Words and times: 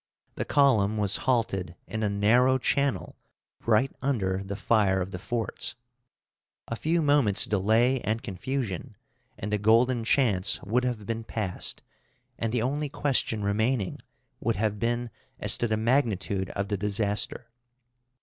The 0.33 0.45
column 0.45 0.97
was 0.97 1.17
halted 1.29 1.75
in 1.85 2.01
a 2.01 2.09
narrow 2.09 2.57
channel, 2.57 3.19
right 3.67 3.95
under 4.01 4.41
the 4.43 4.55
fire 4.55 4.99
of 4.99 5.11
the 5.11 5.19
forts. 5.19 5.75
A 6.67 6.75
few 6.75 7.03
moments' 7.03 7.45
delay 7.45 7.99
and 8.01 8.23
confusion, 8.23 8.97
and 9.37 9.53
the 9.53 9.59
golden 9.59 10.03
chance 10.03 10.59
would 10.63 10.85
have 10.85 11.05
been 11.05 11.23
past, 11.23 11.83
and 12.39 12.51
the 12.51 12.63
only 12.63 12.89
question 12.89 13.43
remaining 13.43 13.99
would 14.39 14.55
have 14.55 14.79
been 14.79 15.11
as 15.39 15.55
to 15.59 15.67
the 15.67 15.77
magnitude 15.77 16.49
of 16.55 16.69
the 16.69 16.77
disaster. 16.77 17.51